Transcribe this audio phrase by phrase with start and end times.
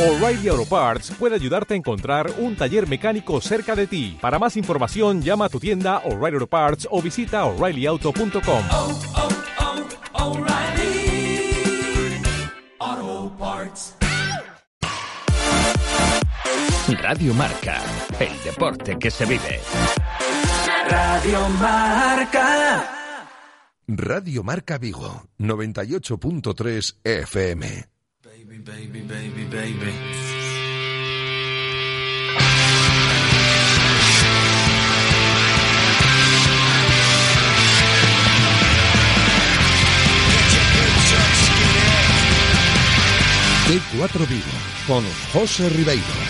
[0.00, 4.16] O'Reilly Auto Parts puede ayudarte a encontrar un taller mecánico cerca de ti.
[4.18, 8.64] Para más información, llama a tu tienda O'Reilly Auto Parts o visita oreillyauto.com.
[8.70, 8.98] oh,
[12.82, 13.94] oh, Parts.
[17.02, 17.82] Radio Marca,
[18.18, 19.60] el deporte que se vive.
[20.88, 22.88] Radio Marca.
[23.86, 27.89] Radio Marca Vigo, 98.3 FM.
[28.64, 29.94] Baby, baby, baby, baby.
[43.66, 44.44] T4 Vigo,
[44.86, 46.29] con José Ribeiro.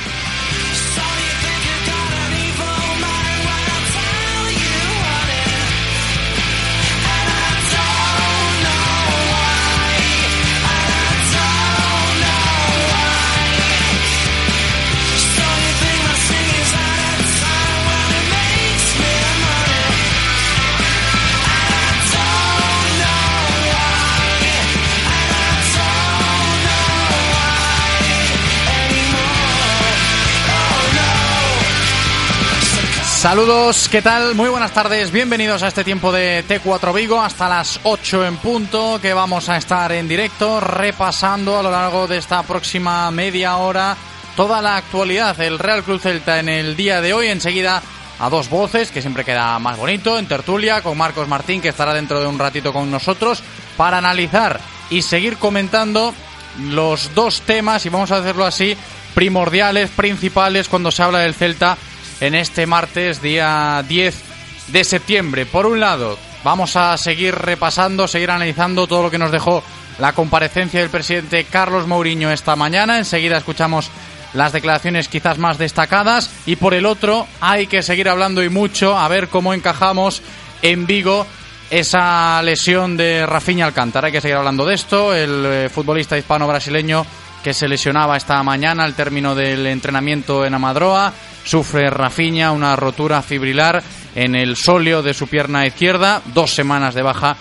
[33.21, 34.35] Saludos, ¿qué tal?
[34.35, 38.99] Muy buenas tardes, bienvenidos a este tiempo de T4 Vigo hasta las 8 en punto
[38.99, 43.95] que vamos a estar en directo repasando a lo largo de esta próxima media hora
[44.37, 47.27] toda la actualidad del Real Club Celta en el día de hoy.
[47.27, 47.83] Enseguida
[48.19, 51.93] a dos voces, que siempre queda más bonito, en tertulia con Marcos Martín que estará
[51.93, 53.43] dentro de un ratito con nosotros
[53.77, 56.15] para analizar y seguir comentando
[56.59, 58.75] los dos temas y vamos a hacerlo así
[59.15, 61.77] primordiales, principales cuando se habla del Celta
[62.21, 64.23] en este martes, día 10
[64.69, 65.47] de septiembre.
[65.47, 69.63] Por un lado, vamos a seguir repasando, seguir analizando todo lo que nos dejó
[69.99, 72.99] la comparecencia del presidente Carlos Mourinho esta mañana.
[72.99, 73.91] Enseguida escuchamos
[74.35, 76.31] las declaraciones quizás más destacadas.
[76.47, 80.23] Y por el otro, hay que seguir hablando y mucho a ver cómo encajamos
[80.63, 81.27] en Vigo
[81.71, 84.07] esa lesión de Rafinha Alcántara.
[84.07, 85.15] Hay que seguir hablando de esto.
[85.15, 87.07] El eh, futbolista hispano-brasileño
[87.43, 91.13] que se lesionaba esta mañana al término del entrenamiento en Amadroa.
[91.45, 93.83] Sufre Rafinha una rotura fibrilar
[94.15, 96.23] en el sóleo de su pierna izquierda.
[96.35, 97.37] Dos semanas de baja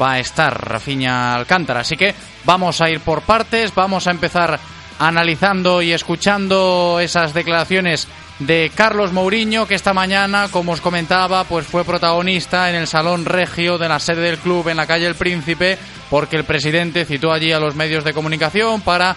[0.00, 1.80] va a estar Rafinha Alcántara.
[1.80, 4.58] Así que vamos a ir por partes, vamos a empezar
[4.98, 8.06] analizando y escuchando esas declaraciones
[8.38, 13.26] de Carlos Mourinho, que esta mañana, como os comentaba, pues fue protagonista en el Salón
[13.26, 15.78] Regio de la sede del club en la calle El Príncipe,
[16.08, 19.14] porque el presidente citó allí a los medios de comunicación para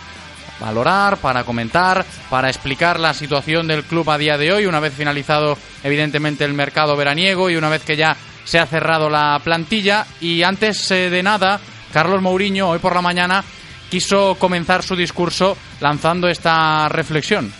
[0.60, 4.94] valorar, para comentar, para explicar la situación del club a día de hoy, una vez
[4.94, 8.16] finalizado evidentemente el mercado veraniego y una vez que ya
[8.46, 10.06] se ha cerrado la plantilla.
[10.22, 11.60] Y antes eh, de nada,
[11.92, 13.44] Carlos Mourinho hoy por la mañana
[13.90, 17.52] quiso comenzar su discurso lanzando esta reflexión.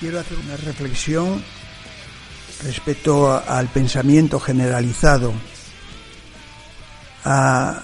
[0.00, 1.42] Quiero hacer una reflexión
[2.64, 5.32] respecto al pensamiento generalizado,
[7.24, 7.82] a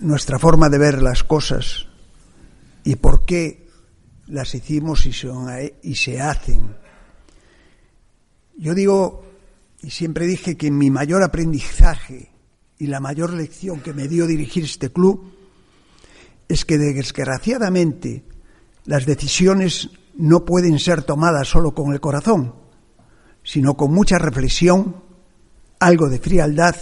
[0.00, 1.86] nuestra forma de ver las cosas
[2.84, 3.68] y por qué
[4.26, 5.48] las hicimos y, son,
[5.82, 6.76] y se hacen.
[8.56, 9.24] Yo digo,
[9.82, 12.30] y siempre dije que mi mayor aprendizaje
[12.78, 15.32] y la mayor lección que me dio dirigir este club
[16.48, 18.24] es que desgraciadamente
[18.84, 22.54] las decisiones no pueden ser tomadas solo con el corazón,
[23.42, 25.02] sino con mucha reflexión,
[25.78, 26.76] algo de frialdad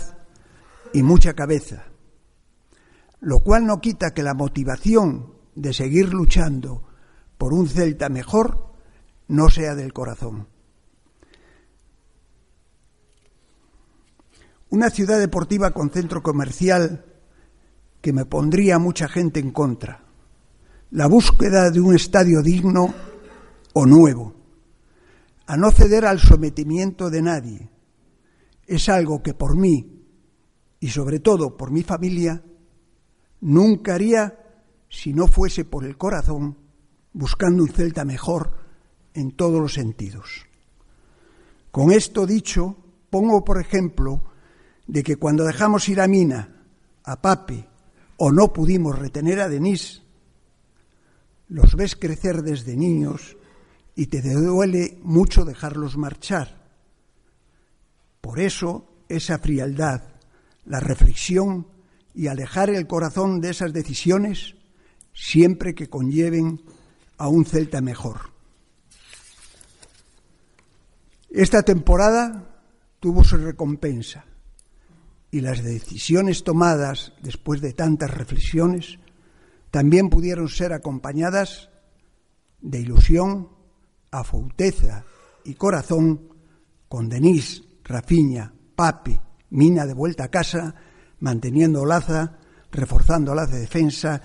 [0.93, 1.85] y mucha cabeza.
[3.21, 6.85] Lo cual no quita que la motivación de seguir luchando
[7.37, 8.75] por un Celta mejor
[9.27, 10.47] no sea del corazón.
[14.71, 17.05] Una ciudad deportiva con centro comercial
[18.01, 20.05] que me pondría mucha gente en contra.
[20.91, 22.95] La búsqueda de un estadio digno
[23.73, 24.35] o nuevo.
[25.47, 27.71] A no ceder al sometimiento de nadie.
[28.67, 30.05] Es algo que por mí
[30.79, 32.45] y sobre todo por mi familia
[33.41, 34.48] nunca haría
[34.89, 36.57] si no fuese por el corazón
[37.13, 38.59] buscando un Celta mejor
[39.15, 40.47] en todos los sentidos.
[41.71, 42.77] Con esto dicho,
[43.11, 44.23] pongo por ejemplo
[44.87, 46.65] de que cuando dejamos ir a Mina,
[47.05, 47.69] a Pape
[48.17, 50.03] o no pudimos retener a Denis,
[51.49, 53.37] los ves crecer desde niños
[53.95, 56.69] y te duele mucho dejarlos marchar.
[58.21, 60.03] Por eso esa frialdad,
[60.67, 61.67] la reflexión
[62.15, 64.55] y alejar el corazón de esas decisiones
[65.19, 66.63] siempre que conlleven
[67.19, 68.31] a un Celta mejor.
[71.29, 72.63] Esta temporada
[73.01, 74.25] tuvo su recompensa
[75.31, 78.99] y las decisiones tomadas después de tantas reflexiones
[79.71, 81.69] también pudieron ser acompañadas
[82.61, 83.49] de ilusión,
[84.11, 85.05] afouteza
[85.45, 86.33] y corazón
[86.89, 89.21] con Denis, Rafiña, Papi,
[89.51, 90.75] Mina de vuelta a casa,
[91.21, 92.39] manteniendo Laza,
[92.71, 94.23] reforzando la defensa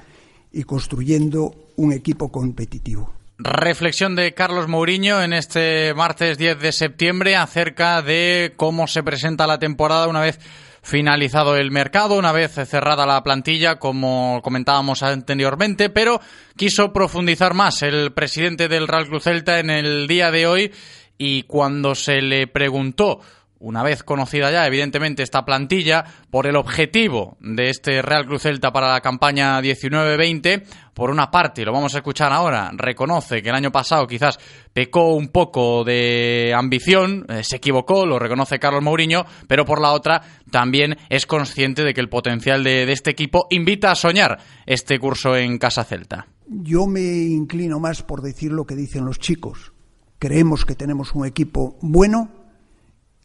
[0.54, 3.12] y construyendo un equipo competitivo.
[3.40, 9.48] Reflexión de Carlos Mourinho en este martes 10 de septiembre acerca de cómo se presenta
[9.48, 10.40] la temporada una vez
[10.84, 16.22] finalizado el mercado, una vez cerrada la plantilla, como comentábamos anteriormente, pero
[16.56, 20.72] quiso profundizar más el presidente del Real Cruz Celta en el día de hoy
[21.18, 23.22] y cuando se le preguntó
[23.64, 28.74] una vez conocida ya, evidentemente, esta plantilla, por el objetivo de este Real Cruz Celta
[28.74, 30.64] para la campaña 19-20,
[30.94, 34.38] por una parte, y lo vamos a escuchar ahora, reconoce que el año pasado quizás
[34.74, 39.94] pecó un poco de ambición, eh, se equivocó, lo reconoce Carlos Mourinho, pero por la
[39.94, 40.22] otra
[40.52, 45.00] también es consciente de que el potencial de, de este equipo invita a soñar este
[45.00, 46.28] curso en Casa Celta.
[46.48, 49.72] Yo me inclino más por decir lo que dicen los chicos.
[50.20, 52.43] Creemos que tenemos un equipo bueno,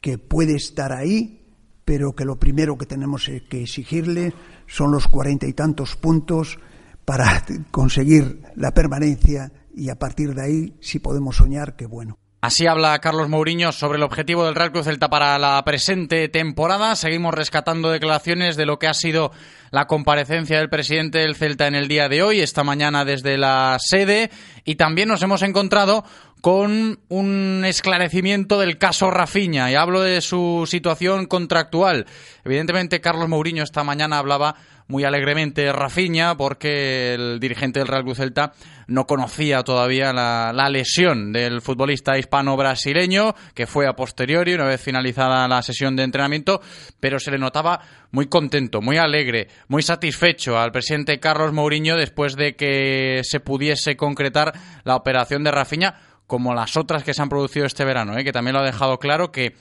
[0.00, 1.46] que puede estar ahí,
[1.84, 4.32] pero que lo primero que tenemos que exigirle
[4.66, 6.58] son los cuarenta y tantos puntos
[7.04, 12.18] para conseguir la permanencia y a partir de ahí, si podemos soñar, qué bueno.
[12.40, 16.94] Así habla Carlos Mourinho sobre el objetivo del Real Cruz Celta para la presente temporada.
[16.94, 19.32] Seguimos rescatando declaraciones de lo que ha sido
[19.70, 23.76] la comparecencia del presidente del Celta en el día de hoy, esta mañana desde la
[23.80, 24.30] sede,
[24.64, 26.04] y también nos hemos encontrado
[26.40, 32.06] con un esclarecimiento del caso Rafiña y hablo de su situación contractual.
[32.44, 34.54] Evidentemente, Carlos Mourinho esta mañana hablaba
[34.86, 38.54] muy alegremente de Rafiña porque el dirigente del Real Cruz Celta
[38.86, 44.80] no conocía todavía la, la lesión del futbolista hispano-brasileño que fue a posteriori una vez
[44.80, 46.62] finalizada la sesión de entrenamiento,
[47.00, 52.36] pero se le notaba muy contento, muy alegre, muy satisfecho al presidente Carlos Mourinho después
[52.36, 54.52] de que se pudiese concretar
[54.84, 58.24] la operación de Rafiña como las otras que se han producido este verano, ¿eh?
[58.24, 59.54] que también lo ha dejado claro que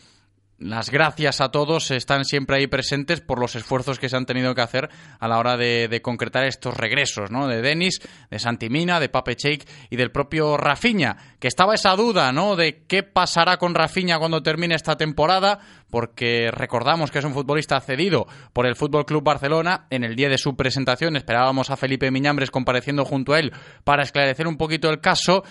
[0.59, 4.55] las gracias a todos están siempre ahí presentes por los esfuerzos que se han tenido
[4.55, 4.89] que hacer
[5.19, 7.47] a la hora de, concretar estos regresos, ¿no?
[7.47, 8.01] De Denis,
[8.31, 12.55] de Santimina, de Pape Cheik y del propio Rafiña, que estaba esa duda, ¿no?
[12.55, 15.59] De qué pasará con Rafiña cuando termine esta temporada,
[15.91, 19.85] porque recordamos que es un futbolista cedido por el Fútbol Club Barcelona.
[19.89, 24.03] En el día de su presentación esperábamos a Felipe Miñambres compareciendo junto a él para
[24.03, 25.43] esclarecer un poquito el caso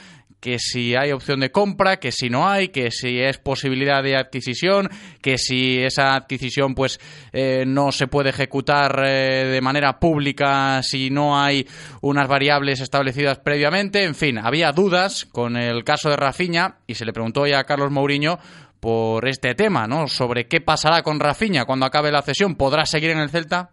[0.47, 4.17] que si hay opción de compra, que si no hay, que si es posibilidad de
[4.17, 4.89] adquisición,
[5.21, 7.01] que si esa adquisición pues
[7.33, 11.67] eh, no se puede ejecutar eh, de manera pública si no hay
[12.01, 17.05] unas variables establecidas previamente, en fin, había dudas con el caso de Rafiña y se
[17.05, 18.39] le preguntó ya a Carlos Mourinho
[18.79, 20.07] por este tema, ¿no?
[20.07, 23.73] Sobre qué pasará con Rafiña cuando acabe la cesión, ¿podrá seguir en el Celta?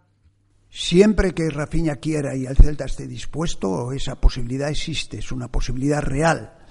[0.76, 6.02] Siempre que Rafiña quiera y el Celta esté dispuesto, esa posibilidad existe, es una posibilidad
[6.02, 6.63] real.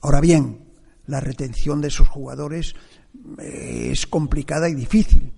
[0.00, 0.64] Ahora bien,
[1.06, 2.74] la retención de esos jugadores
[3.38, 5.32] eh, es complicada y difícil,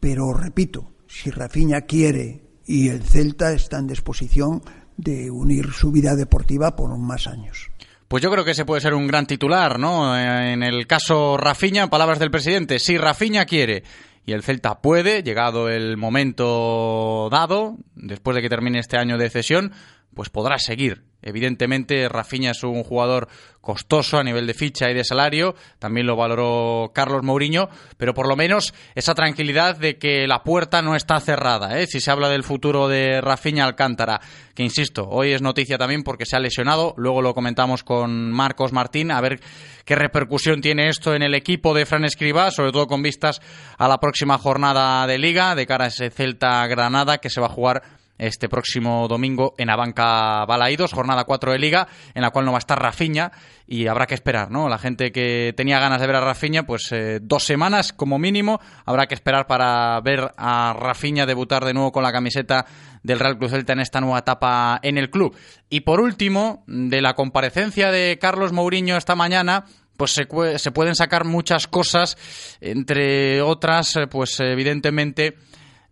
[0.00, 4.62] pero repito, si Rafiña quiere y el Celta está en disposición
[4.96, 7.70] de unir su vida deportiva por más años.
[8.08, 10.16] Pues yo creo que ese puede ser un gran titular, ¿no?
[10.16, 13.82] En el caso Rafiña, palabras del presidente, si Rafiña quiere
[14.24, 19.30] y el Celta puede, llegado el momento dado, después de que termine este año de
[19.30, 19.72] cesión,
[20.14, 21.04] pues podrá seguir.
[21.26, 23.28] Evidentemente, Rafinha es un jugador
[23.66, 28.28] costoso a nivel de ficha y de salario, también lo valoró Carlos Mourinho, pero por
[28.28, 31.88] lo menos esa tranquilidad de que la puerta no está cerrada, ¿eh?
[31.88, 34.20] si se habla del futuro de Rafinha Alcántara,
[34.54, 38.72] que insisto, hoy es noticia también porque se ha lesionado, luego lo comentamos con Marcos
[38.72, 39.40] Martín, a ver
[39.84, 43.42] qué repercusión tiene esto en el equipo de Fran Escribá, sobre todo con vistas
[43.78, 47.48] a la próxima jornada de liga, de cara a ese Celta Granada que se va
[47.48, 47.82] a jugar
[48.18, 52.58] este próximo domingo en Abanca Balaídos, jornada 4 de Liga, en la cual no va
[52.58, 53.32] a estar Rafiña
[53.66, 54.68] y habrá que esperar, ¿no?
[54.68, 58.60] La gente que tenía ganas de ver a Rafiña, pues eh, dos semanas como mínimo,
[58.84, 62.66] habrá que esperar para ver a Rafiña debutar de nuevo con la camiseta
[63.02, 65.36] del Real Cruz Celta en esta nueva etapa en el club.
[65.68, 69.64] Y por último, de la comparecencia de Carlos Mourinho esta mañana,
[69.96, 72.16] pues se, se pueden sacar muchas cosas,
[72.60, 75.36] entre otras, eh, pues evidentemente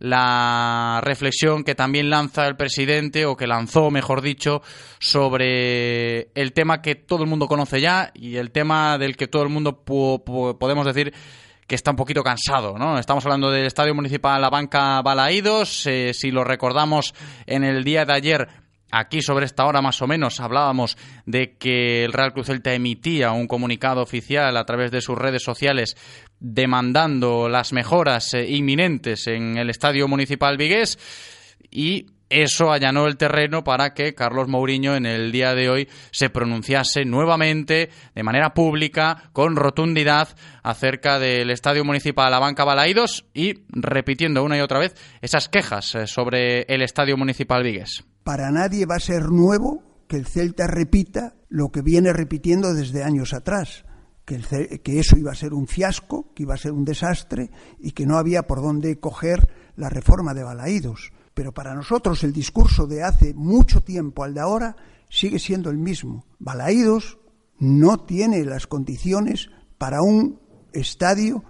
[0.05, 4.61] la reflexión que también lanza el presidente, o que lanzó, mejor dicho,
[4.99, 9.43] sobre el tema que todo el mundo conoce ya y el tema del que todo
[9.43, 11.15] el mundo podemos decir
[11.67, 12.99] que está un poquito cansado, ¿no?
[12.99, 17.15] Estamos hablando del Estadio Municipal La Banca Balaídos, eh, si lo recordamos
[17.47, 18.49] en el día de ayer
[18.97, 20.97] Aquí sobre esta hora más o menos hablábamos
[21.27, 25.43] de que el Real Cruz Celta emitía un comunicado oficial a través de sus redes
[25.43, 25.97] sociales
[26.45, 30.99] demandando las mejoras eh, inminentes en el Estadio Municipal Vigués
[31.71, 36.29] y eso allanó el terreno para que Carlos Mourinho en el día de hoy se
[36.29, 40.29] pronunciase nuevamente de manera pública, con rotundidad,
[40.63, 45.95] acerca del Estadio Municipal La Banca Balaídos y repitiendo una y otra vez esas quejas
[45.95, 48.05] eh, sobre el Estadio Municipal Vigues.
[48.23, 53.03] Para nadie va a ser nuevo que el Celta repita lo que viene repitiendo desde
[53.03, 53.85] años atrás,
[54.25, 58.07] que, eso iba a ser un fiasco, que iba a ser un desastre y que
[58.07, 61.13] no había por dónde coger la reforma de Balaídos.
[61.35, 64.77] Pero para nosotros el discurso de hace mucho tiempo al de ahora
[65.11, 66.25] sigue siendo el mismo.
[66.39, 67.19] Balaídos
[67.59, 70.41] no tiene las condiciones para un
[70.73, 71.45] estadio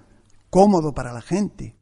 [0.51, 1.77] cómodo para la gente.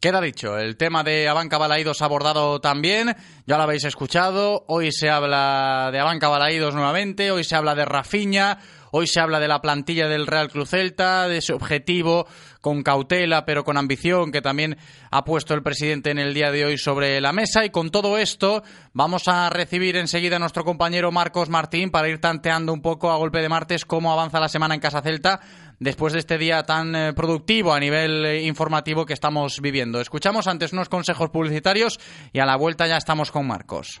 [0.00, 3.14] Queda dicho, el tema de Abanca Balaídos abordado también,
[3.46, 7.84] ya lo habéis escuchado, hoy se habla de Abanca Balaídos nuevamente, hoy se habla de
[7.84, 8.58] Rafiña,
[8.92, 12.26] hoy se habla de la plantilla del Real Cruz Celta, de ese objetivo
[12.60, 14.78] con cautela pero con ambición que también
[15.10, 18.16] ha puesto el presidente en el día de hoy sobre la mesa y con todo
[18.16, 23.10] esto vamos a recibir enseguida a nuestro compañero Marcos Martín para ir tanteando un poco
[23.10, 25.40] a golpe de martes cómo avanza la semana en Casa Celta
[25.80, 30.00] después de este día tan eh, productivo a nivel eh, informativo que estamos viviendo.
[30.00, 31.98] Escuchamos antes unos consejos publicitarios
[32.32, 34.00] y a la vuelta ya estamos con Marcos.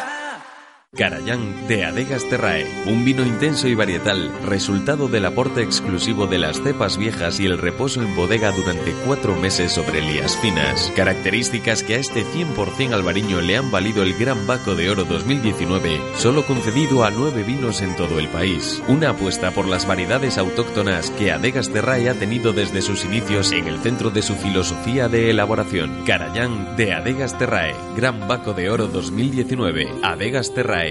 [1.01, 6.61] Carayán de Adegas Terrae, un vino intenso y varietal, resultado del aporte exclusivo de las
[6.61, 10.93] cepas viejas y el reposo en bodega durante cuatro meses sobre lías finas.
[10.95, 15.99] Características que a este 100% albariño le han valido el Gran Baco de Oro 2019,
[16.17, 18.83] solo concedido a nueve vinos en todo el país.
[18.87, 23.67] Una apuesta por las variedades autóctonas que Adegas Terrae ha tenido desde sus inicios en
[23.67, 26.03] el centro de su filosofía de elaboración.
[26.05, 29.89] Carayán de Adegas Terrae, Gran Baco de Oro 2019.
[30.03, 30.90] Adegas Terrae,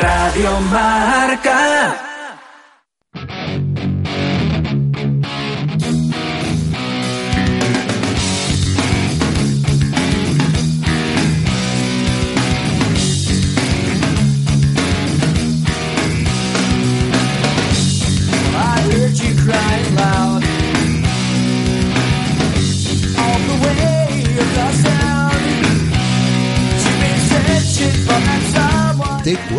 [0.00, 2.09] Radio Marca.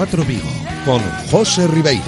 [0.01, 0.49] Vigo
[0.83, 2.01] con José Ribeiro.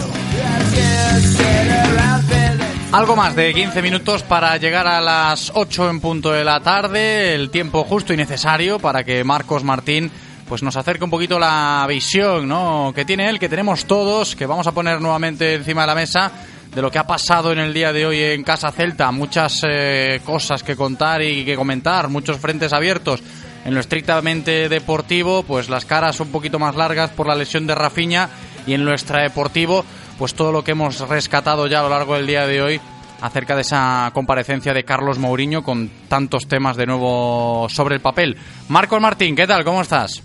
[2.92, 7.36] Algo más de 15 minutos para llegar a las 8 en punto de la tarde,
[7.36, 10.10] el tiempo justo y necesario para que Marcos Martín
[10.50, 12.92] pues nos acerque un poquito la visión ¿no?
[12.96, 16.32] que tiene él, que tenemos todos, que vamos a poner nuevamente encima de la mesa
[16.74, 19.12] de lo que ha pasado en el día de hoy en Casa Celta.
[19.12, 23.22] Muchas eh, cosas que contar y que comentar, muchos frentes abiertos.
[23.66, 27.76] En lo estrictamente deportivo, pues las caras un poquito más largas por la lesión de
[27.76, 28.30] Rafiña
[28.68, 29.86] y en lo extradeportivo,
[30.18, 32.82] pues todo lo que hemos rescatado ya a lo largo del día de hoy
[33.22, 38.38] acerca de esa comparecencia de Carlos Mourinho con tantos temas de nuevo sobre el papel.
[38.68, 39.64] Marcos Martín, ¿qué tal?
[39.64, 40.22] ¿Cómo estás?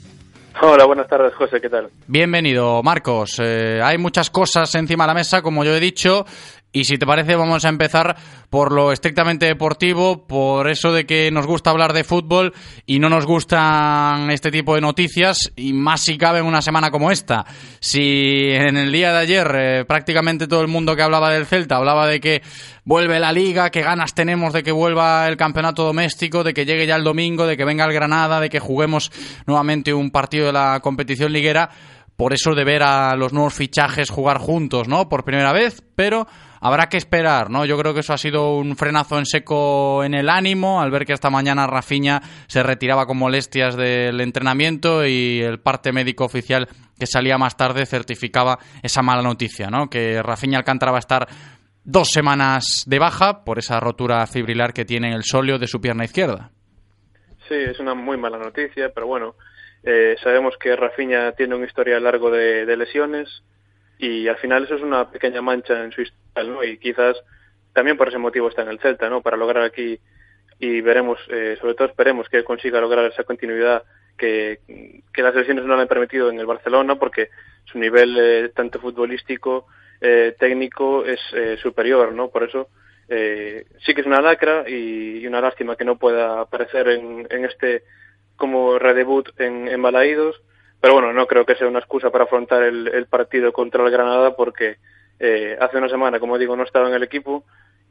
[0.60, 1.88] Hola, buenas tardes, José, ¿qué tal?
[2.08, 3.36] Bienvenido, Marcos.
[3.38, 6.26] Eh, hay muchas cosas encima de la mesa, como yo he dicho,
[6.78, 8.16] y si te parece vamos a empezar
[8.50, 12.54] por lo estrictamente deportivo, por eso de que nos gusta hablar de fútbol
[12.86, 16.92] y no nos gustan este tipo de noticias, y más si cabe en una semana
[16.92, 17.44] como esta.
[17.80, 21.78] Si en el día de ayer eh, prácticamente todo el mundo que hablaba del Celta
[21.78, 22.42] hablaba de que
[22.84, 26.86] vuelve la liga, que ganas tenemos de que vuelva el campeonato doméstico, de que llegue
[26.86, 29.10] ya el domingo, de que venga el Granada, de que juguemos
[29.46, 31.70] nuevamente un partido de la competición liguera,
[32.14, 35.08] por eso de ver a los nuevos fichajes jugar juntos, ¿no?
[35.08, 36.26] Por primera vez, pero
[36.60, 37.64] habrá que esperar, ¿no?
[37.64, 41.04] Yo creo que eso ha sido un frenazo en seco en el ánimo al ver
[41.04, 46.68] que esta mañana Rafiña se retiraba con molestias del entrenamiento y el parte médico oficial
[46.98, 49.88] que salía más tarde certificaba esa mala noticia, ¿no?
[49.88, 51.28] Que Rafiña Alcántara va a estar
[51.84, 55.80] dos semanas de baja por esa rotura fibrilar que tiene en el sóleo de su
[55.80, 56.50] pierna izquierda.
[57.48, 59.36] Sí, es una muy mala noticia, pero bueno,
[59.84, 63.42] eh, sabemos que Rafinha tiene un historial largo de lesiones
[63.98, 66.64] y al final eso es una pequeña mancha en su historial, ¿no?
[66.64, 67.16] Y quizás
[67.72, 69.22] también por ese motivo está en el Celta, ¿no?
[69.22, 69.98] Para lograr aquí
[70.60, 73.84] y veremos, eh, sobre todo esperemos que consiga lograr esa continuidad
[74.16, 74.60] que,
[75.12, 77.30] que las lesiones no le han permitido en el Barcelona porque
[77.64, 79.66] su nivel eh, tanto futbolístico,
[80.00, 82.28] eh, técnico es eh, superior, ¿no?
[82.28, 82.68] Por eso
[83.08, 87.26] eh, sí que es una lacra y, y una lástima que no pueda aparecer en,
[87.30, 87.82] en este
[88.36, 90.40] como redebut en, en Balaídos,
[90.80, 93.90] pero bueno, no creo que sea una excusa para afrontar el, el partido contra el
[93.90, 94.76] Granada porque
[95.20, 97.44] eh, hace una semana, como digo, no estaba en el equipo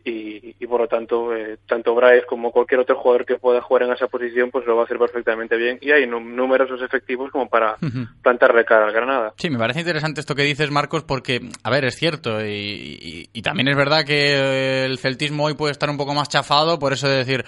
[0.06, 3.84] y, y por lo tanto, eh, tanto Bryce como cualquier otro jugador que pueda jugar
[3.84, 7.30] en esa posición, pues lo va a hacer perfectamente bien y hay num- numerosos efectivos
[7.30, 7.76] como para
[8.24, 9.34] plantarle cara al Granada.
[9.38, 12.48] Sí, me parece interesante esto que dices, Marcos, porque, a ver, es cierto, y,
[13.02, 16.80] y- y también es verdad que el celtismo hoy puede estar un poco más chafado,
[16.80, 17.44] por eso de decir,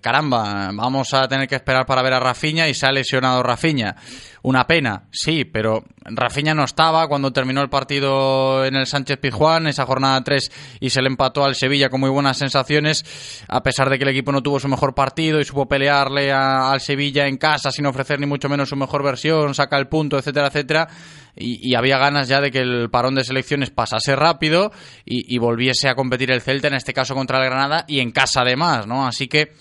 [0.00, 3.96] caramba, vamos a tener que esperar para ver a Rafiña y se ha lesionado Rafiña.
[4.44, 9.66] Una pena, sí, pero Rafiña no estaba cuando terminó el partido en el Sánchez Pizjuán,
[9.68, 13.04] esa jornada 3, y se le empató al Sevilla con muy buenas sensaciones,
[13.48, 16.72] a pesar de que el equipo no tuvo su mejor partido y supo pelearle a-
[16.72, 20.18] al Sevilla en casa sin ofrecer ni mucho menos su mejor versión, saca el punto,
[20.18, 20.88] etcétera, etcétera.
[21.34, 24.70] Y, había ganas ya de que el parón de selecciones pasase rápido
[25.06, 28.10] y, y volviese a competir el Celta, en este caso contra el Granada, y en
[28.10, 29.06] casa además, ¿no?
[29.06, 29.54] Así que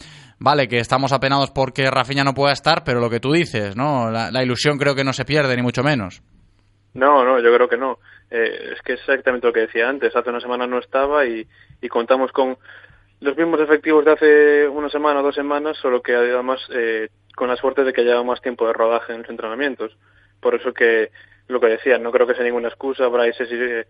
[0.43, 4.09] Vale, que estamos apenados porque Rafinha no pueda estar, pero lo que tú dices, ¿no?
[4.09, 6.23] La, ilusión creo que no se pierde, ni mucho menos.
[6.95, 7.99] No, no, yo creo que no.
[8.31, 10.15] Eh, es que es exactamente lo que decía antes.
[10.15, 11.47] Hace una semana no estaba y,
[11.79, 12.57] y contamos con
[13.19, 17.47] los mismos efectivos de hace una semana o dos semanas, solo que además eh, con
[17.47, 19.95] la suerte de que lleva más tiempo de rodaje en los entrenamientos.
[20.39, 21.11] Por eso que
[21.49, 23.05] lo que decía, no creo que sea ninguna excusa.
[23.09, 23.85] Bryce eh,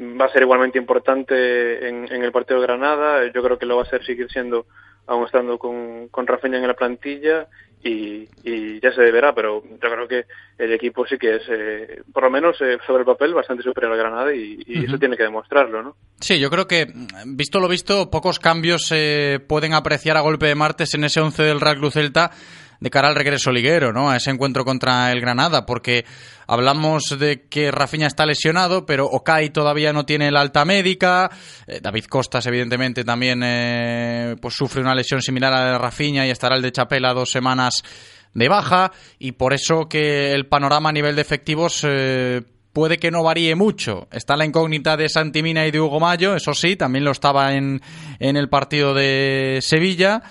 [0.00, 3.24] va a ser igualmente importante en, en el partido de Granada.
[3.32, 4.66] Yo creo que lo va a ser seguir siendo,
[5.06, 7.48] aún estando con, con Rafinha en la plantilla
[7.84, 10.24] y, y ya se verá, pero yo creo que
[10.58, 13.92] el equipo sí que es, eh, por lo menos eh, sobre el papel, bastante superior
[13.92, 15.96] al Granada y, y eso tiene que demostrarlo, ¿no?
[16.20, 16.86] Sí, yo creo que,
[17.26, 21.42] visto lo visto, pocos cambios se pueden apreciar a golpe de martes en ese 11
[21.42, 22.30] del Real Cruz Celta
[22.82, 24.10] de cara al regreso liguero, ¿no?
[24.10, 26.04] A ese encuentro contra el Granada, porque
[26.48, 31.30] hablamos de que Rafinha está lesionado, pero Okai todavía no tiene la alta médica,
[31.68, 36.26] eh, David Costas evidentemente también eh, pues sufre una lesión similar a la de Rafinha
[36.26, 37.84] y estará el de Chapela dos semanas
[38.34, 42.42] de baja y por eso que el panorama a nivel de efectivos eh,
[42.72, 44.08] puede que no varíe mucho.
[44.10, 47.80] Está la incógnita de Santimina y de Hugo Mayo, eso sí, también lo estaba en,
[48.18, 50.22] en el partido de Sevilla.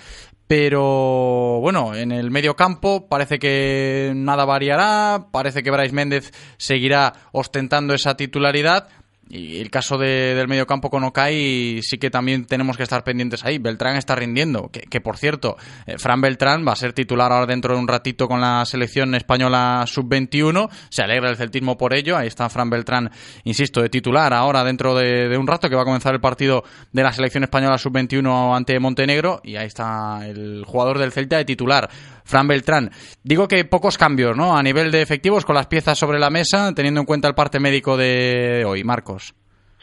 [0.54, 7.14] Pero bueno, en el medio campo parece que nada variará, parece que Brais Méndez seguirá
[7.32, 8.86] ostentando esa titularidad.
[9.34, 13.02] Y el caso de- del medio campo con Okai sí que también tenemos que estar
[13.02, 13.56] pendientes ahí.
[13.56, 17.46] Beltrán está rindiendo, que, que, por cierto, eh, Fran Beltrán va a ser titular ahora
[17.46, 20.68] dentro de un ratito con la selección española sub-21.
[20.90, 22.18] Se alegra el celtismo por ello.
[22.18, 23.10] Ahí está Fran Beltrán,
[23.44, 26.62] insisto, de titular ahora dentro de, de un rato que va a comenzar el partido
[26.92, 29.40] de la selección española sub-21 ante Montenegro.
[29.44, 31.88] Y ahí está el jugador del Celta de titular.
[32.24, 32.90] Fran Beltrán.
[33.22, 34.56] Digo que pocos cambios, ¿no?
[34.56, 37.58] A nivel de efectivos, con las piezas sobre la mesa, teniendo en cuenta el parte
[37.58, 38.82] médico de hoy.
[38.84, 39.34] Marcos.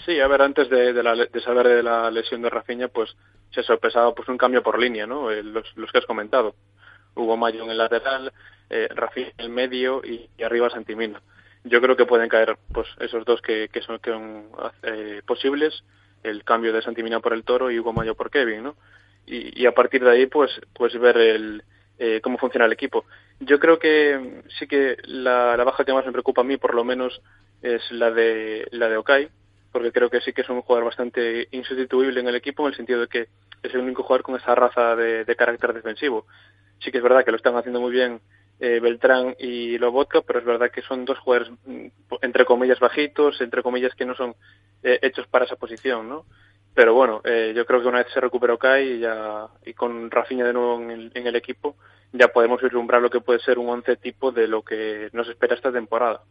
[0.06, 0.94] Sí, a ver, antes de,
[1.44, 3.16] saber de la lesión de Rafinha, pues
[3.52, 5.32] se sorpresaba pues un cambio por línea, ¿no?
[5.32, 6.56] Eh, los, que has comentado.
[7.16, 8.32] Hugo Mayo en el lateral,
[8.70, 11.22] eh, en el medio y, y arriba Santimina.
[11.64, 14.50] Yo creo que pueden caer pues esos dos que, que son, que son
[14.84, 15.84] eh, posibles,
[16.24, 18.76] el cambio de Santimina por el Toro y Hugo Mayo por Kevin, ¿no?
[19.26, 21.64] Y, y a partir de ahí, pues, pues ver el,
[22.00, 23.06] eh, cómo funciona el equipo.
[23.42, 26.86] Yo creo que sí que la, baja que más me preocupa a mí, por lo
[26.86, 27.22] menos,
[27.62, 29.30] es la de la de Okai,
[29.72, 32.78] porque creo que sí que es un jugador bastante insustituible en el equipo, en el
[32.78, 33.28] sentido de que
[33.62, 36.26] es el único jugador con esa raza de, carácter defensivo.
[36.80, 38.22] Sí que es verdad que lo están haciendo muy bien
[38.62, 41.52] eh, Beltrán y Lobotka, pero es verdad que son dos jugadores,
[42.22, 44.36] entre comillas, bajitos, entre comillas, que no son
[44.84, 46.26] eh, hechos para esa posición, ¿no?
[46.74, 50.10] Pero bueno, eh, yo creo que una vez se recuperó Kai y, ya, y con
[50.10, 51.76] Rafinha de nuevo en el, equipo,
[52.14, 55.56] ya podemos vislumbrar lo que puede ser un once tipo de lo que nos espera
[55.56, 56.22] esta temporada.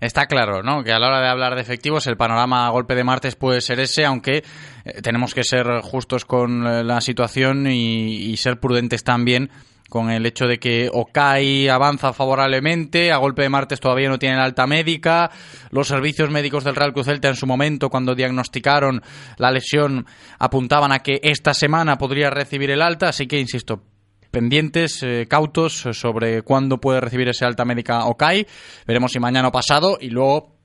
[0.00, 0.84] Está claro, ¿no?
[0.84, 3.60] Que a la hora de hablar de efectivos, el panorama a golpe de martes puede
[3.60, 4.42] ser ese, aunque
[4.84, 9.50] eh, tenemos que ser justos con la situación y, y ser prudentes también
[9.90, 14.36] con el hecho de que Okai avanza favorablemente, a golpe de martes todavía no tiene
[14.36, 15.30] la alta médica,
[15.70, 19.02] los servicios médicos del Real Cruz Celta en su momento cuando diagnosticaron
[19.36, 20.06] la lesión
[20.38, 23.82] apuntaban a que esta semana podría recibir el alta, así que insisto,
[24.30, 28.46] pendientes, eh, cautos sobre cuándo puede recibir ese alta médica Okai,
[28.86, 30.59] veremos si mañana o pasado y luego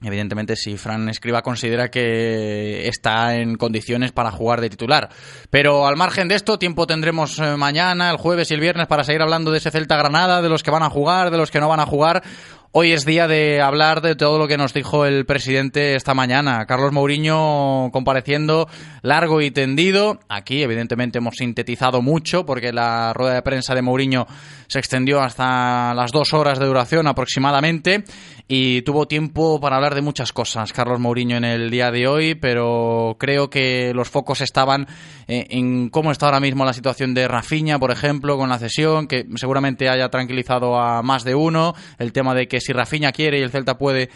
[0.00, 5.08] Evidentemente, si Fran Escriba considera que está en condiciones para jugar de titular.
[5.50, 9.22] Pero al margen de esto, tiempo tendremos mañana, el jueves y el viernes para seguir
[9.22, 11.68] hablando de ese Celta Granada, de los que van a jugar, de los que no
[11.68, 12.22] van a jugar.
[12.70, 16.66] Hoy es día de hablar de todo lo que nos dijo el presidente esta mañana.
[16.66, 18.68] Carlos Mourinho compareciendo
[19.00, 20.20] largo y tendido.
[20.28, 24.26] Aquí, evidentemente, hemos sintetizado mucho porque la rueda de prensa de Mourinho
[24.66, 28.04] se extendió hasta las dos horas de duración aproximadamente
[28.48, 32.34] y tuvo tiempo para hablar de muchas cosas Carlos Mourinho en el día de hoy,
[32.34, 34.86] pero creo que los focos estaban
[35.26, 39.06] eh, en cómo está ahora mismo la situación de Rafinha, por ejemplo, con la cesión,
[39.06, 43.38] que seguramente haya tranquilizado a más de uno, el tema de que si Rafinha quiere
[43.38, 44.10] y el Celta puede,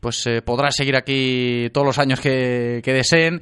[0.00, 3.40] pues eh, podrá seguir aquí todos los años que, que deseen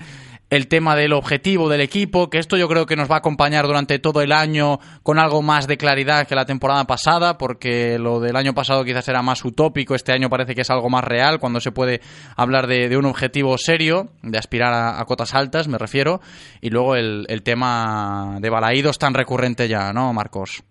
[0.48, 3.66] el tema del objetivo del equipo, que esto yo creo que nos va a acompañar
[3.66, 8.20] durante todo el año con algo más de claridad que la temporada pasada, porque lo
[8.20, 11.40] del año pasado quizás era más utópico, este año parece que es algo más real,
[11.40, 12.00] cuando se puede
[12.36, 16.20] hablar de, un objetivo serio, de aspirar a, a, cotas altas, me refiero,
[16.60, 20.62] y luego el, el tema de balaídos tan recurrente ya, ¿no, Marcos?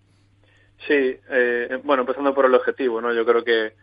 [0.87, 3.13] Sí, eh, bueno, empezando por el objetivo, ¿no?
[3.13, 3.73] Yo creo que,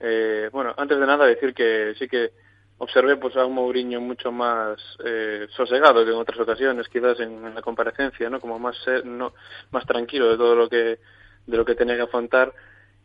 [0.00, 2.32] eh, bueno, antes de nada decir que sí que
[2.78, 7.54] observé pues a un Mourinho mucho más eh, sosegado que en otras ocasiones, quizás en,
[7.54, 8.40] la comparecencia, ¿no?
[8.40, 9.34] Como más no,
[9.70, 10.98] más tranquilo de todo lo que
[11.46, 12.52] de lo que tenía que afrontar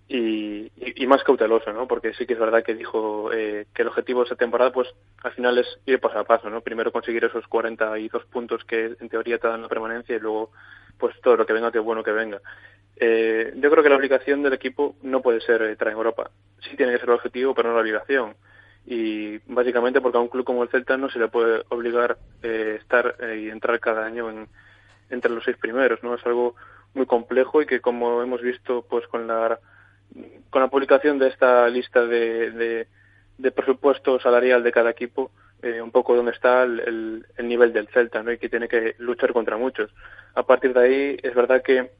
[0.07, 1.87] y, y, más cauteloso, ¿no?
[1.87, 4.87] Porque sí que es verdad que dijo eh, que el objetivo de esa temporada, pues
[5.23, 6.61] al final es ir paso a paso, ¿no?
[6.61, 10.51] Primero conseguir esos 42 puntos que en teoría te dan la permanencia y luego,
[10.97, 12.41] pues todo lo que venga, que bueno que venga.
[12.97, 16.31] Eh, yo creo que la obligación del equipo no puede ser entrar en Europa.
[16.61, 18.35] Sí tiene que ser el objetivo, pero no la obligación
[18.85, 22.77] y básicamente porque a un club como el Celta no se le puede obligar eh,
[22.79, 24.47] estar eh, y entrar cada año en,
[25.09, 26.13] entre los seis primeros, ¿no?
[26.13, 26.55] Es algo
[26.93, 29.59] muy complejo y que como hemos visto pues con la
[30.49, 32.87] con la publicación de esta lista de,
[33.37, 37.73] de presupuesto salarial de cada equipo, eh, un poco donde está el, el, el, nivel
[37.73, 38.31] del Celta, ¿no?
[38.31, 39.91] Y que tiene que luchar contra muchos.
[40.35, 41.91] A partir de ahí es verdad que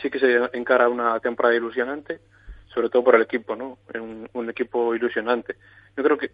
[0.00, 2.20] sí que se encara una temporada ilusionante,
[2.72, 3.78] sobre todo por el equipo, ¿no?
[3.94, 5.56] Un, un, equipo ilusionante.
[5.96, 6.30] Yo creo que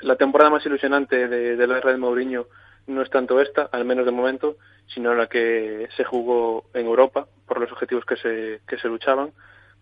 [0.00, 2.46] la temporada más ilusionante de, de la era de Mourinho
[2.86, 7.26] no es tanto esta, al menos de momento, sino la que se jugó en Europa
[7.46, 9.32] por los objetivos que se, que se luchaban.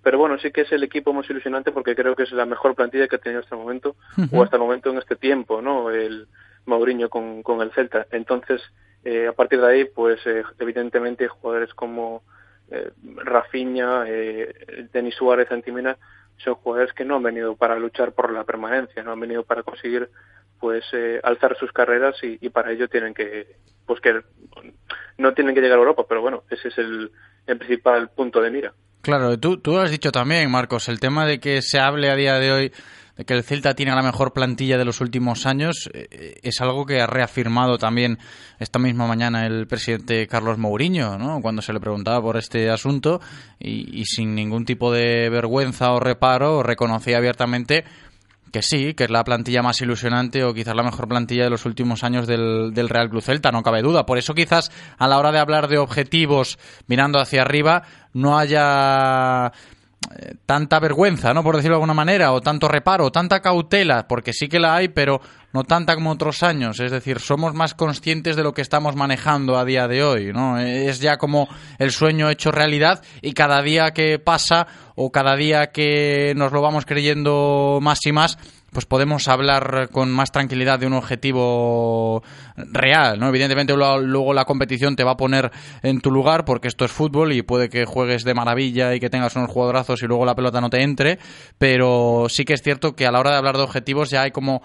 [0.05, 2.75] Pero bueno, sí que es el equipo más ilusionante porque creo que es la mejor
[2.75, 4.39] plantilla que ha tenido hasta el momento, uh -huh.
[4.39, 5.91] o hasta el momento en este tiempo, ¿no?
[5.91, 6.29] El
[6.67, 8.07] Mourinho con, con el Celta.
[8.13, 8.63] Entonces,
[9.05, 12.23] eh, a partir de ahí, pues eh, evidentemente jugadores como
[12.71, 15.97] eh, Rafinha, eh, Denis Suárez, Antimina,
[16.39, 19.63] son jugadores que no han venido para luchar por la permanencia, no han venido para
[19.63, 20.11] conseguir
[20.61, 24.23] pues eh, alzar sus carreras y, y, para ello tienen que pues que
[25.19, 27.11] no tienen que llegar a Europa, pero bueno, ese es el,
[27.47, 28.73] el principal punto de mira.
[29.05, 32.39] Claro, tú, tú has dicho también, Marcos, el tema de que se hable a día
[32.39, 32.73] de hoy
[33.19, 36.87] de que el Celta tiene la mejor plantilla de los últimos años eh, es algo
[36.87, 38.19] que ha reafirmado también
[38.59, 41.43] esta misma mañana el presidente Carlos Mourinho, ¿no?
[41.43, 43.21] cuando se le preguntaba por este asunto
[43.61, 47.85] y, y sin ningún tipo de vergüenza o reparo reconocía abiertamente
[48.55, 51.67] que sí, que es la plantilla más ilusionante o quizás la mejor plantilla de los
[51.67, 54.07] últimos años del, Real Club Celta, no cabe duda.
[54.07, 59.51] Por eso quizás a la hora de hablar de objetivos mirando hacia arriba no haya
[60.17, 61.43] eh, tanta vergüenza, ¿no?
[61.43, 64.77] Por decirlo de alguna manera, o tanto reparo, o tanta cautela, porque sí que la
[64.77, 65.21] hay, pero
[65.55, 66.81] no tanta como otros años.
[66.81, 70.59] Es decir, somos más conscientes de lo que estamos manejando a día de hoy, ¿no?
[70.59, 75.69] Es ya como el sueño hecho realidad y cada día que pasa o cada día
[75.69, 78.37] que nos lo vamos creyendo más y más,
[78.73, 82.25] pues podemos hablar con más tranquilidad de un objetivo
[82.57, 83.29] real, ¿no?
[83.29, 85.53] Evidentemente luego la competición te va a poner
[85.85, 89.09] en tu lugar porque esto es fútbol y puede que juegues de maravilla y que
[89.09, 91.21] tengas unos jugadorazos y luego la pelota no te entre,
[91.59, 94.33] pero sí que es cierto que a la hora de hablar de objetivos ya hay
[94.33, 94.61] como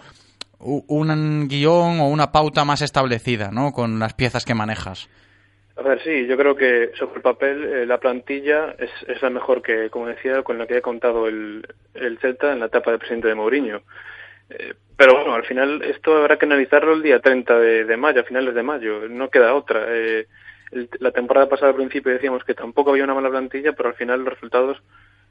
[0.60, 3.72] un guion o una pauta más establecida, ¿no?
[3.72, 5.10] Con las piezas que manejas.
[5.78, 9.30] A ver, sí, yo creo que sobre el papel eh, la plantilla es, es, la
[9.30, 12.92] mejor que, como decía, con la que ha contado el, el Celta en la etapa
[12.92, 13.82] de presidente de Mourinho.
[14.50, 18.20] Eh, pero bueno, al final esto habrá que analizarlo el día 30 de, de mayo,
[18.20, 19.86] a finales de mayo, no queda otra.
[19.88, 20.28] Eh,
[20.72, 23.96] el, la temporada pasada al principio decíamos que tampoco había una mala plantilla, pero al
[23.96, 24.82] final los resultados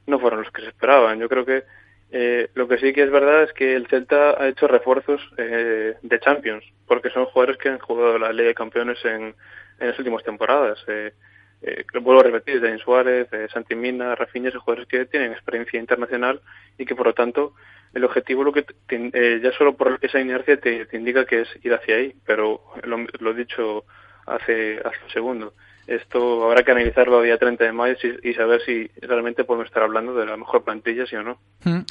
[0.07, 1.19] no fueron los que se esperaban.
[1.19, 1.63] Yo creo que
[2.11, 5.95] eh, lo que sí que es verdad es que el Celta ha hecho refuerzos eh,
[6.01, 9.35] de Champions, porque son jugadores que han jugado la Liga de Campeones en,
[9.79, 10.79] en las últimas temporadas.
[10.87, 11.13] Eh,
[11.61, 15.79] eh, vuelvo a repetir, Denis Suárez, eh, Santi Mina, Rafinha, son jugadores que tienen experiencia
[15.79, 16.41] internacional
[16.77, 17.53] y que por lo tanto
[17.93, 21.49] el objetivo lo que te, eh, ya solo por esa inercia te, indica que es
[21.63, 23.83] ir hacia ahí, pero lo, lo dicho
[24.25, 25.53] hace, hace un segundo
[25.89, 29.83] esto habrá que analizarlo el día 30 de mayo y saber si realmente podemos estar
[29.83, 31.39] hablando de la mejor plantilla, sí o no.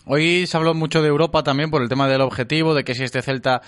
[0.07, 3.03] Hoy se habló mucho de Europa también por el tema del objetivo, de que si
[3.03, 3.61] este Celta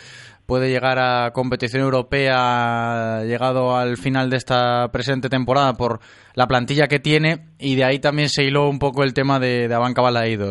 [0.51, 6.01] puede llegar a competición europea llegado al final de esta presente temporada por
[6.35, 9.69] la plantilla que tiene y de ahí también se hiló un poco el tema de,
[9.69, 10.03] de Abanca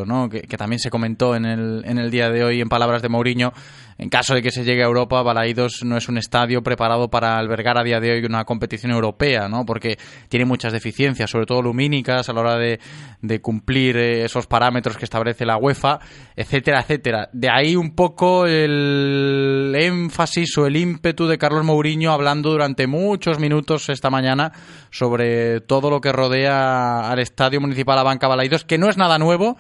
[0.06, 0.30] ¿no?
[0.30, 3.10] que, que también se comentó en el, en el día de hoy en palabras de
[3.10, 3.52] Mourinho
[4.00, 7.38] en caso de que se llegue a Europa, Balaídos no es un estadio preparado para
[7.38, 9.66] albergar a día de hoy una competición europea, ¿no?
[9.66, 9.98] Porque
[10.30, 12.80] tiene muchas deficiencias, sobre todo lumínicas, a la hora de,
[13.22, 16.00] de cumplir eh, esos parámetros que establece la UEFA,
[16.34, 17.30] etcétera, etcétera.
[17.34, 23.40] De ahí un poco el énfasis o el ímpetu de Carlos Mourinho hablando durante muchos
[23.40, 24.54] minutos esta mañana
[24.90, 29.58] sobre todo lo que rodea al Estadio Municipal Abanca Balaídos, que no es nada nuevo,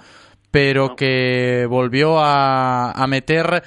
[0.52, 3.64] pero que volvió a, a meter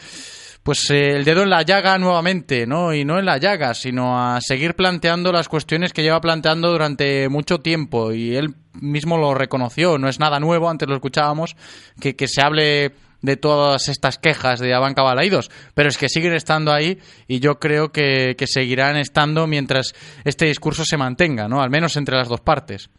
[0.63, 2.95] pues eh, el dedo en la llaga nuevamente, ¿no?
[2.95, 7.29] Y no en la llaga, sino a seguir planteando las cuestiones que lleva planteando durante
[7.29, 8.13] mucho tiempo.
[8.13, 11.57] Y él mismo lo reconoció, no es nada nuevo, antes lo escuchábamos,
[12.01, 16.35] que, que se hable de todas estas quejas de Abanca Balaídos, pero es que siguen
[16.35, 21.63] estando ahí y yo creo que, que seguirán estando mientras este discurso se mantenga, ¿no?
[21.63, 22.91] Al menos entre las dos partes.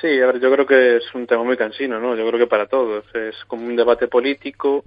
[0.00, 2.16] Sí, a ver, yo creo que es un tema muy cansino, ¿no?
[2.16, 3.04] Yo creo que para todos.
[3.14, 4.84] Es como un debate político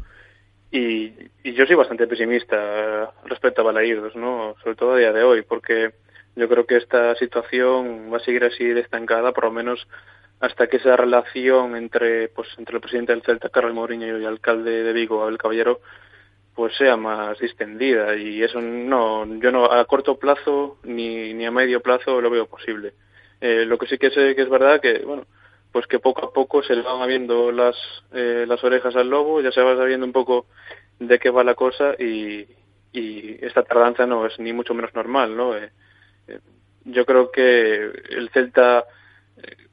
[0.71, 4.56] y, yo soy bastante pesimista respecto a Balaídos, ¿no?
[4.63, 5.91] Sobre todo a día de hoy, porque
[6.36, 9.88] yo creo que esta situación va a seguir así estancada, por lo menos
[10.44, 14.26] hasta que esa relación entre pues entre el presidente del Celta, Carlos Mourinho, y el
[14.26, 15.80] alcalde de Vigo, Abel Caballero,
[16.54, 18.14] pues sea más distendida.
[18.18, 22.46] Y eso no yo no a corto plazo ni, ni a medio plazo lo veo
[22.48, 22.94] posible.
[23.40, 25.26] Eh, lo que sí que sé que es verdad que bueno
[25.72, 27.78] pues que poco a poco se le van habiendo las
[28.12, 30.48] eh, las orejas al lobo ya se va sabiendo un poco
[31.00, 32.46] de qué va la cosa y,
[32.92, 35.72] y esta tardanza no es ni mucho menos normal no eh,
[36.28, 36.40] eh,
[36.86, 38.86] yo creo que el Celta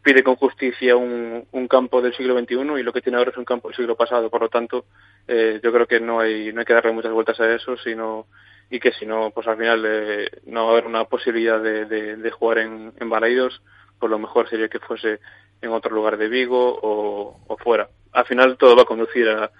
[0.02, 3.36] pide con justicia un, un campo del siglo XXI y lo que tiene ahora es
[3.36, 4.30] un campo del siglo pasado.
[4.30, 4.86] Por lo tanto,
[5.28, 8.26] eh, yo creo que no hay, no hay que darle muchas vueltas a eso, sino
[8.70, 11.86] y que si no, pues al final eh, no va a haber una posibilidad de,
[11.86, 13.60] de, jugar en, en Balaidos,
[13.98, 15.18] pues lo mejor sería que fuese
[15.60, 17.88] en otro lugar de Vigo o, o fuera.
[18.12, 19.50] Al final todo va a conducir a,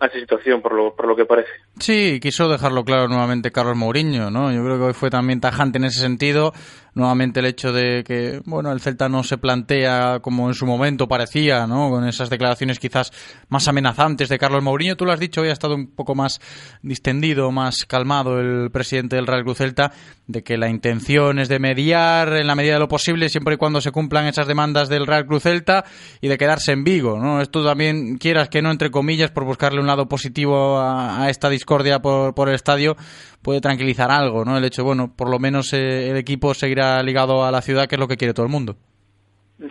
[0.00, 1.50] a esa situación, por lo, por lo que parece.
[1.78, 4.52] Sí, quiso dejarlo claro nuevamente Carlos Mourinho, ¿no?
[4.52, 6.52] Yo creo que hoy fue también tajante en ese sentido.
[6.94, 11.08] Nuevamente el hecho de que, bueno, el Celta no se plantea como en su momento
[11.08, 11.90] parecía, ¿no?
[11.90, 13.10] Con esas declaraciones quizás
[13.48, 14.96] más amenazantes de Carlos Mourinho.
[14.96, 16.40] Tú lo has dicho, hoy ha estado un poco más
[16.82, 19.90] distendido, más calmado el presidente del Real Cruz Celta,
[20.28, 23.58] de que la intención es de mediar en la medida de lo posible, siempre y
[23.58, 25.84] cuando se cumplan esas demandas del Real Cruz Celta
[26.20, 27.40] y de quedarse en Vigo, ¿no?
[27.40, 32.00] Esto también, quieras que no, entre comillas, por buscarle un lado positivo a, esta discordia
[32.00, 32.96] por, por el estadio,
[33.42, 34.56] puede tranquilizar algo, ¿no?
[34.56, 37.96] El hecho, bueno, por lo menos eh, el equipo seguirá ligado a la ciudad, que
[37.96, 38.76] es lo que quiere todo el mundo.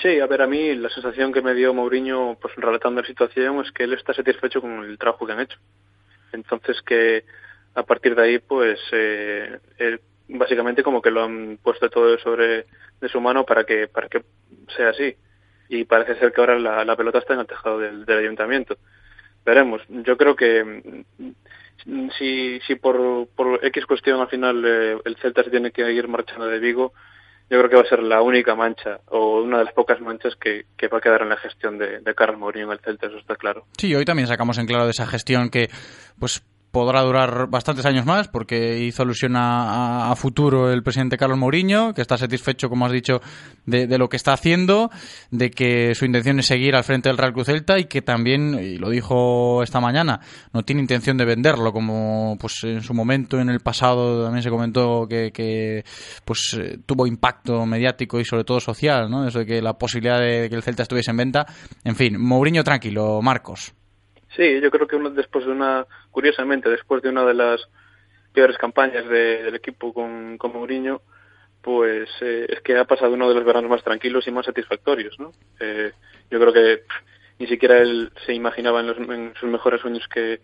[0.02, 3.60] Sí, a ver, a mí la sensación que me dio Mourinho, pues relatando la situación,
[3.64, 5.60] es que él está satisfecho con el trabajo que han hecho.
[6.32, 7.26] Entonces que
[7.76, 12.66] a partir de ahí, pues, eh, él, básicamente como que lo han puesto todo sobre
[13.02, 14.24] de su mano para que para que
[14.76, 15.16] sea así.
[15.70, 18.78] Y parece ser que ahora la, pelota está en el tejado del, ayuntamiento.
[19.46, 19.82] Veremos.
[19.90, 21.04] Yo creo que
[22.18, 23.28] si, si por,
[23.62, 26.94] X cuestión al final eh, el Celta se tiene que ir marchando de Vigo,
[27.50, 30.36] yo creo que va a ser la única mancha o una de las pocas manchas
[30.36, 33.18] que, va a quedar en la gestión de, de Carlos Mourinho en el Celta, eso
[33.18, 33.66] está claro.
[33.78, 35.70] Sí, hoy también sacamos en claro de esa gestión que,
[36.20, 41.94] pues, podrá durar bastantes años más porque hizo alusión a, futuro el presidente Carlos Mourinho,
[41.94, 43.22] que está satisfecho, como has dicho,
[43.68, 44.90] de, de, lo que está haciendo,
[45.30, 48.58] de que su intención es seguir al frente del Real Cruz Celta y que también,
[48.60, 50.20] y lo dijo esta mañana,
[50.52, 54.50] no tiene intención de venderlo, como pues en su momento, en el pasado, también se
[54.50, 55.86] comentó que, que
[56.26, 59.28] pues eh, tuvo impacto mediático y sobre todo social, ¿no?
[59.28, 61.46] Eso de que la posibilidad de que el Celta estuviese en venta.
[61.84, 63.76] En fin, Mourinho tranquilo, Marcos.
[64.36, 67.68] Sí, yo creo que uno, después de una, curiosamente, después de una de las
[68.34, 71.02] peores campañas de, del equipo con, con Mourinho,
[71.62, 75.18] pues eh, es que ha pasado uno de los veranos más tranquilos y más satisfactorios,
[75.20, 75.32] ¿no?
[75.60, 75.92] Eh,
[76.30, 80.06] yo creo que pff, ni siquiera él se imaginaba en, los, en, sus mejores sueños
[80.08, 80.42] que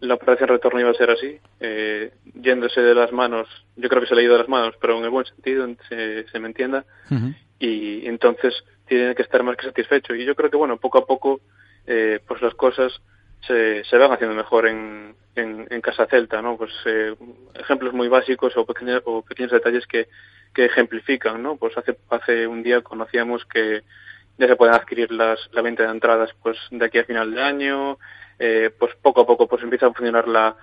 [0.00, 4.08] la operación retorno iba a ser así, eh, yéndose de las manos, yo creo que
[4.08, 6.48] se le ha ido de las manos, pero en el buen sentido, se, se me
[6.48, 7.34] entienda, uh -huh.
[7.58, 8.54] y entonces
[8.86, 10.14] tiene que estar más que satisfecho.
[10.14, 11.40] Y yo creo que, bueno, poco a poco,
[11.86, 13.00] eh, pues las cosas
[13.46, 16.56] se, se van haciendo mejor en, en, Casa Celta, ¿no?
[16.56, 17.14] Pues eh,
[17.54, 20.08] ejemplos muy básicos o pequeños, o pequeños detalles que,
[20.54, 21.56] que ejemplifican, ¿no?
[21.56, 23.82] Pues hace, hace un día conocíamos que
[24.38, 27.42] ya se pueden adquirir las, la venta de entradas pues de aquí a final de
[27.42, 27.98] año,
[28.38, 30.56] eh, pues poco a poco pues empieza a funcionar la,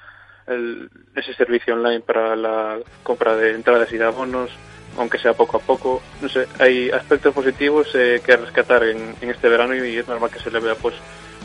[0.47, 4.51] el, ese servicio online para la compra de entradas y de abonos,
[4.97, 6.01] aunque sea poco a poco.
[6.21, 10.29] No sé, hay aspectos positivos eh, que rescatar en, en este verano y es normal
[10.29, 10.95] que se le vea pues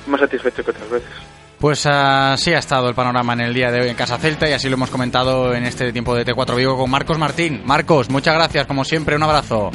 [0.08, 1.08] más satisfecho que otras veces.
[1.58, 4.52] Pues así ha estado el panorama en el día de hoy en Casa Celta y
[4.52, 7.62] así lo hemos comentado en este tiempo de T4 Vigo con Marcos Martín.
[7.64, 9.70] Marcos, muchas gracias, como siempre, un abrazo.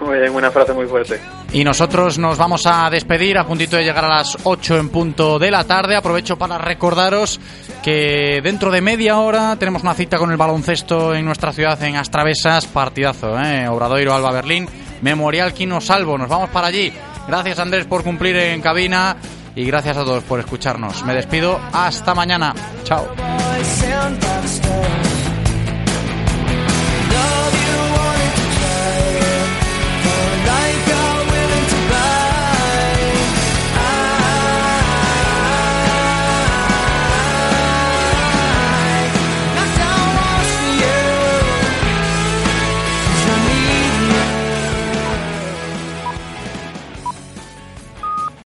[0.00, 1.20] Muy bien, una frase muy fuerte.
[1.52, 5.38] Y nosotros nos vamos a despedir a puntito de llegar a las 8 en punto
[5.38, 5.94] de la tarde.
[5.94, 7.38] Aprovecho para recordaros
[7.82, 11.96] que dentro de media hora tenemos una cita con el baloncesto en nuestra ciudad en
[11.96, 12.66] Astravesas.
[12.66, 13.68] Partidazo, ¿eh?
[13.68, 14.66] Obradoiro Alba Berlín.
[15.02, 16.16] Memorial Quino Salvo.
[16.16, 16.90] Nos vamos para allí.
[17.28, 19.16] Gracias Andrés por cumplir en cabina
[19.54, 21.04] y gracias a todos por escucharnos.
[21.04, 21.58] Me despido.
[21.72, 22.54] Hasta mañana.
[22.84, 23.08] Chao.